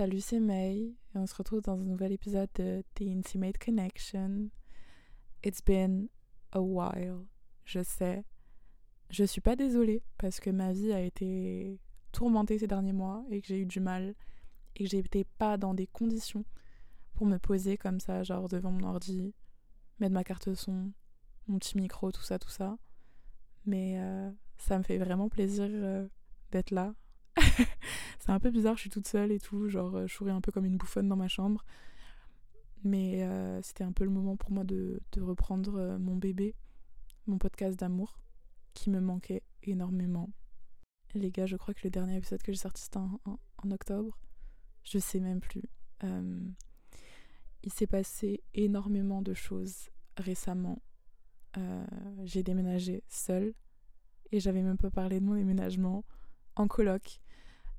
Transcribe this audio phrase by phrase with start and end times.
[0.00, 4.48] Salut, c'est May et on se retrouve dans un nouvel épisode de The Intimate Connection.
[5.44, 6.08] It's been
[6.52, 7.26] a while,
[7.66, 8.24] je sais.
[9.10, 11.78] Je suis pas désolée parce que ma vie a été
[12.12, 14.14] tourmentée ces derniers mois et que j'ai eu du mal
[14.74, 16.46] et que j'étais pas dans des conditions
[17.12, 19.34] pour me poser comme ça, genre devant mon ordi,
[19.98, 20.92] mettre ma carte son,
[21.46, 22.78] mon petit micro, tout ça, tout ça.
[23.66, 26.08] Mais euh, ça me fait vraiment plaisir euh,
[26.52, 26.94] d'être là
[28.18, 30.40] c'est un peu bizarre, je suis toute seule et tout, genre euh, je souris un
[30.40, 31.64] peu comme une bouffonne dans ma chambre.
[32.82, 36.54] Mais euh, c'était un peu le moment pour moi de, reprendre euh, mon bébé,
[37.26, 38.18] mon podcast d'amour,
[38.74, 40.30] qui me manquait énormément.
[41.14, 44.16] Les gars, je crois que le dernier épisode que j'ai sorti c'était en, octobre.
[44.84, 45.64] Je sais même plus.
[46.02, 50.80] il s'est passé énormément de choses récemment.
[52.22, 53.52] j'ai déménagé seule
[54.32, 56.04] et j'avais même pas parlé de mon déménagement
[56.60, 57.20] en coloc.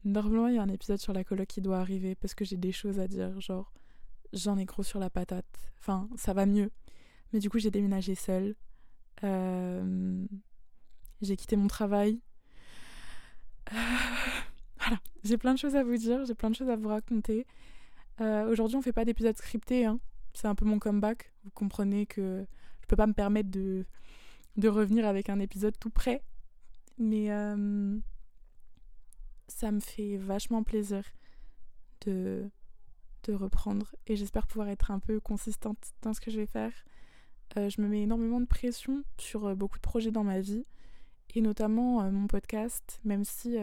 [0.03, 2.57] Normalement, il y a un épisode sur la coloc qui doit arriver parce que j'ai
[2.57, 3.71] des choses à dire, genre
[4.33, 5.71] j'en ai gros sur la patate.
[5.79, 6.71] Enfin, ça va mieux.
[7.33, 8.55] Mais du coup, j'ai déménagé seule.
[9.23, 10.25] Euh,
[11.21, 12.19] j'ai quitté mon travail.
[13.71, 13.75] Euh,
[14.79, 17.45] voilà, j'ai plein de choses à vous dire, j'ai plein de choses à vous raconter.
[18.19, 19.85] Euh, aujourd'hui, on fait pas d'épisode scripté.
[19.85, 19.99] Hein.
[20.33, 21.31] C'est un peu mon comeback.
[21.43, 22.45] Vous comprenez que
[22.81, 23.85] je peux pas me permettre de,
[24.57, 26.23] de revenir avec un épisode tout prêt.
[26.97, 27.29] Mais
[29.51, 31.03] ça me fait vachement plaisir
[32.05, 32.49] de,
[33.23, 36.73] de reprendre et j'espère pouvoir être un peu consistante dans ce que je vais faire.
[37.57, 40.65] Euh, je me mets énormément de pression sur euh, beaucoup de projets dans ma vie
[41.35, 43.57] et notamment euh, mon podcast, même si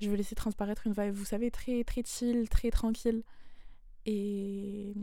[0.00, 3.22] je veux laisser transparaître une vibe, vous savez, très très chill, très tranquille.
[4.04, 4.94] Et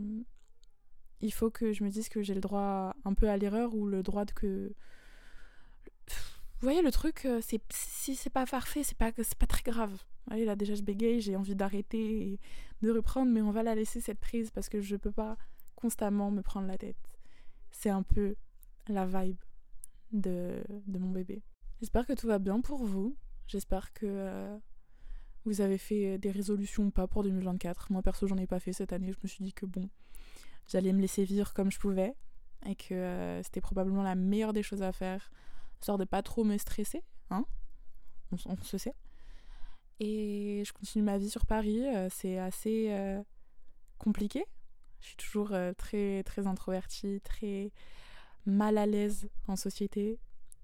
[1.20, 3.86] il faut que je me dise que j'ai le droit un peu à l'erreur ou
[3.86, 4.74] le droit de que
[6.60, 9.62] vous voyez le truc, euh, c'est si c'est pas parfait, c'est pas c'est pas très
[9.62, 9.96] grave.
[10.26, 12.40] Voyez là déjà je bégaye, j'ai envie d'arrêter et
[12.82, 15.38] de reprendre, mais on va la laisser cette prise parce que je peux pas
[15.74, 17.18] constamment me prendre la tête.
[17.70, 18.36] C'est un peu
[18.88, 19.38] la vibe
[20.12, 21.42] de, de mon bébé.
[21.80, 23.16] J'espère que tout va bien pour vous.
[23.46, 24.58] J'espère que euh,
[25.46, 27.90] vous avez fait des résolutions ou pas pour 2024.
[27.90, 29.12] Moi perso j'en ai pas fait cette année.
[29.12, 29.88] Je me suis dit que bon,
[30.68, 32.14] j'allais me laisser vivre comme je pouvais
[32.66, 35.30] et que euh, c'était probablement la meilleure des choses à faire
[35.80, 37.44] histoire de pas trop me stresser, hein
[38.46, 38.94] on, se sait.
[39.98, 43.22] Et je continue ma vie sur Paris, euh, c'est assez euh,
[43.98, 44.44] compliqué.
[45.00, 47.72] Je suis toujours euh, très très introvertie, très
[48.46, 50.18] mal à l'aise en société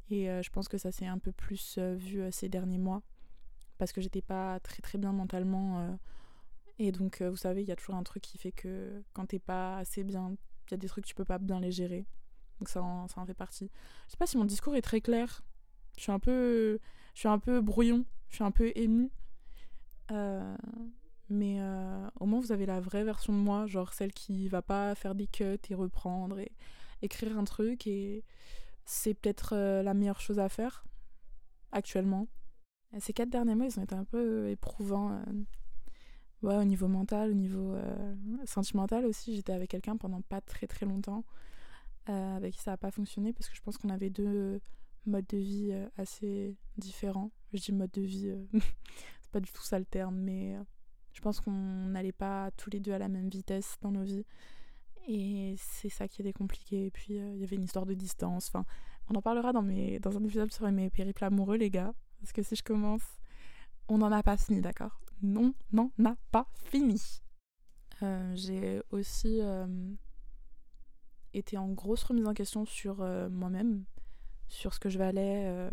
[0.08, 3.02] et je pense que ça s'est un peu plus vu ces derniers mois
[3.76, 5.98] parce que j'étais pas très très bien mentalement
[6.78, 9.40] et donc vous savez, il y a toujours un truc qui fait que quand t'es
[9.40, 12.06] pas assez bien, il y a des trucs que tu peux pas bien les gérer.
[12.60, 13.70] Donc ça en, fait partie.
[14.06, 15.42] Je sais pas si mon discours est très clair.
[15.96, 16.78] Je suis un peu,
[17.14, 18.04] je suis un peu brouillon.
[18.28, 19.10] Je suis un peu émue.
[20.10, 20.56] Euh,
[21.28, 24.62] mais euh, au moins vous avez la vraie version de moi, genre celle qui va
[24.62, 26.52] pas faire des cuts et reprendre et
[27.02, 27.86] écrire un truc.
[27.86, 28.24] Et
[28.84, 30.84] c'est peut-être euh, la meilleure chose à faire
[31.72, 32.28] actuellement.
[33.00, 35.20] ces quatre derniers mois, ils ont été un peu éprouvants.
[36.42, 37.74] Ouais, au niveau mental, au niveau
[38.44, 39.34] sentimental aussi.
[39.34, 41.24] J'étais avec quelqu'un pendant pas très très longtemps.
[42.08, 44.60] Euh, avec qui ça n'a pas fonctionné parce que je pense qu'on avait deux
[45.06, 47.32] modes de vie euh, assez différents.
[47.52, 48.46] Je dis mode de vie, euh,
[49.22, 50.56] c'est pas du tout ça le terme, mais
[51.12, 54.24] je pense qu'on n'allait pas tous les deux à la même vitesse dans nos vies.
[55.08, 56.86] Et c'est ça qui était compliqué.
[56.86, 58.48] Et puis il y avait une histoire de distance.
[58.48, 58.64] Enfin,
[59.08, 61.92] on en parlera dans, mes, dans un épisode sur mes périples amoureux, les gars.
[62.20, 63.04] Parce que si je commence,
[63.88, 65.00] on n'en a pas fini, d'accord?
[65.22, 67.00] Non, non, n'a pas fini.
[68.34, 69.40] J'ai aussi
[71.38, 73.84] était en grosse remise en question sur euh, moi-même,
[74.48, 75.70] sur ce que je valais euh,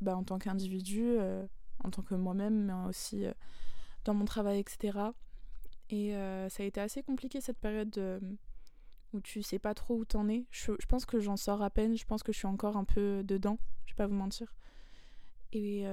[0.00, 1.46] bah, en tant qu'individu, euh,
[1.82, 3.24] en tant que moi-même, mais aussi
[4.04, 4.98] dans mon travail, etc.
[5.90, 6.12] Et
[6.48, 8.20] ça a été assez compliqué cette période
[9.12, 10.46] où tu sais pas trop où t'en es.
[10.50, 12.84] Je, je, pense que j'en sors à peine, je pense que je suis encore un
[12.84, 14.52] peu dedans, je vais pas vous mentir.
[15.52, 15.84] Et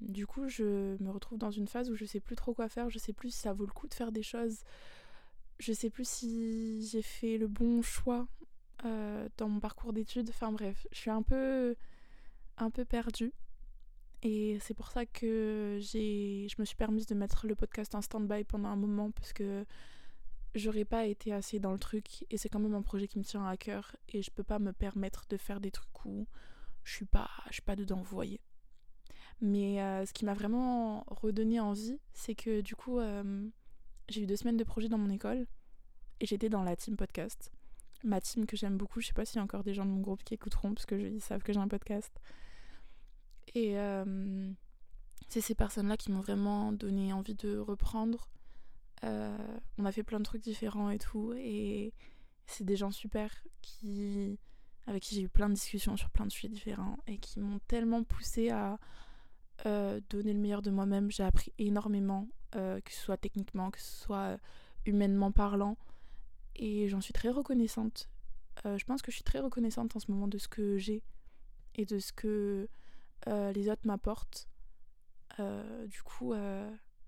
[0.00, 2.88] du coup, je me retrouve dans une phase où je sais plus trop quoi faire,
[2.88, 4.62] je sais plus si ça vaut le coup de faire des choses
[5.58, 8.26] je sais plus si j'ai fait le bon choix
[8.84, 10.30] euh, dans mon parcours d'études.
[10.30, 11.76] Enfin bref, je suis un peu,
[12.58, 13.32] un peu perdue.
[14.22, 18.02] Et c'est pour ça que j'ai, je me suis permise de mettre le podcast en
[18.02, 19.64] stand-by pendant un moment parce que
[20.54, 23.24] j'aurais pas été assez dans le truc et c'est quand même un projet qui me
[23.24, 26.26] tient à cœur et je peux pas me permettre de faire des trucs où
[26.82, 28.40] je suis pas, je suis pas dedans, vous voyez.
[29.40, 33.48] Mais euh, ce qui m'a vraiment redonné envie, c'est que du coup, euh,
[34.08, 35.46] j'ai eu deux semaines de projet dans mon école
[36.20, 37.52] et j'étais dans la team podcast.
[38.04, 39.90] Ma team que j'aime beaucoup, je sais pas s'il y a encore des gens de
[39.90, 42.12] mon groupe qui écouteront parce qu'ils savent que j'ai un podcast.
[43.54, 44.50] Et euh,
[45.28, 48.28] c'est ces personnes-là qui m'ont vraiment donné envie de reprendre,
[49.02, 51.32] on a fait plein de trucs différents et tout.
[51.36, 51.92] Et
[52.46, 53.30] c'est des gens super
[53.62, 54.38] qui
[54.86, 57.58] avec qui j'ai eu plein de discussions sur plein de sujets différents et qui m'ont
[57.66, 58.78] tellement poussé à
[59.64, 61.10] donner le meilleur de moi-même.
[61.10, 64.38] J'ai appris énormément, que ce soit techniquement, que ce soit
[64.84, 65.76] humainement parlant.
[66.54, 68.08] Et j'en suis très reconnaissante.
[68.64, 71.02] je pense que je suis très reconnaissante en ce moment de ce que j'ai
[71.74, 72.68] et de ce que
[73.26, 74.48] les autres m'apportent.
[75.38, 76.34] du coup,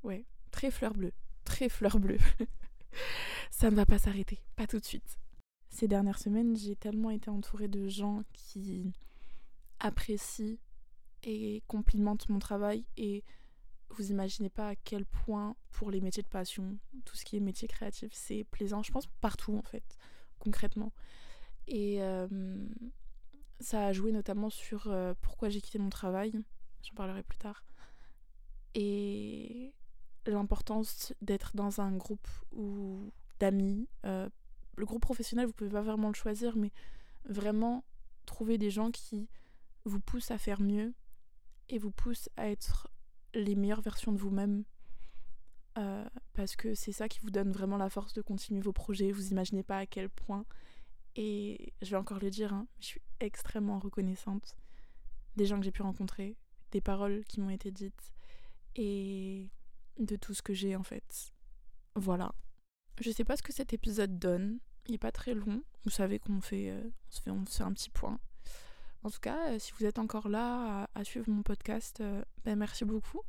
[0.02, 1.12] ouais, très fleur bleue.
[1.44, 2.18] Très fleur bleue.
[3.50, 5.18] Ça ne va pas s'arrêter, pas tout de suite.
[5.70, 8.92] Ces dernières semaines, j'ai tellement été entourée de gens qui
[9.80, 10.58] apprécient
[11.22, 13.24] et complimentent mon travail et
[13.90, 17.40] vous imaginez pas à quel point pour les métiers de passion, tout ce qui est
[17.40, 19.96] métier créatif, c'est plaisant, je pense partout en fait,
[20.38, 20.92] concrètement.
[21.66, 22.66] Et euh,
[23.60, 26.32] ça a joué notamment sur euh, pourquoi j'ai quitté mon travail,
[26.82, 27.64] j'en parlerai plus tard.
[28.74, 29.74] Et
[30.26, 33.88] l'importance d'être dans un groupe ou d'amis.
[34.04, 34.28] Euh,
[34.76, 36.72] le groupe professionnel, vous pouvez pas vraiment le choisir, mais
[37.24, 37.84] vraiment
[38.26, 39.28] trouver des gens qui
[39.84, 40.94] vous poussent à faire mieux
[41.68, 42.88] et vous poussent à être
[43.34, 44.64] les meilleures versions de vous-même.
[45.76, 49.12] Euh, parce que c'est ça qui vous donne vraiment la force de continuer vos projets.
[49.12, 50.44] Vous imaginez pas à quel point.
[51.14, 54.56] Et je vais encore le dire, hein, je suis extrêmement reconnaissante
[55.36, 56.36] des gens que j'ai pu rencontrer,
[56.72, 58.12] des paroles qui m'ont été dites
[58.74, 59.48] et
[59.98, 61.32] de tout ce que j'ai en fait.
[61.94, 62.34] Voilà.
[63.00, 64.58] Je sais pas ce que cet épisode donne.
[64.86, 65.62] Il est pas très long.
[65.84, 66.90] Vous savez qu'on fait, euh,
[67.26, 68.18] on se fait un petit point.
[69.02, 72.56] En tout cas, euh, si vous êtes encore là à, suivre mon podcast, euh, ben
[72.56, 73.22] merci beaucoup.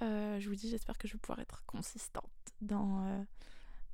[0.00, 2.30] je vous dis, j'espère que je vais pouvoir être consistante
[2.60, 3.26] dans,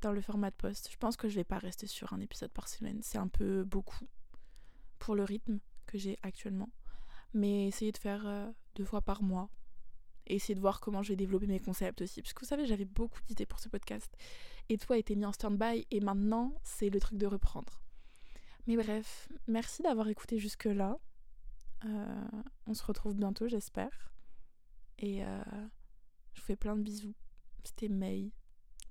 [0.03, 0.91] le format de post.
[0.93, 3.01] Je pense que je vais pas rester sur un épisode par semaine.
[3.03, 4.07] C'est un peu beaucoup
[4.99, 6.69] pour le rythme que j'ai actuellement.
[7.33, 9.49] Mais essayer de faire deux fois par mois
[10.27, 12.23] et essayer de voir comment je vais développer mes concepts aussi.
[12.23, 14.15] Parce que vous savez, j'avais beaucoup d'idées pour ce podcast.
[14.69, 17.84] Et tout a été mis en stand-by et maintenant, c'est le truc de reprendre.
[18.67, 20.99] Mais bref, merci d'avoir écouté jusque-là.
[21.85, 24.13] Euh, on se retrouve bientôt, j'espère.
[24.99, 25.43] Et euh,
[26.33, 27.15] je vous fais plein de bisous.
[27.63, 28.33] C'était May.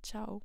[0.02, 0.42] Ciao.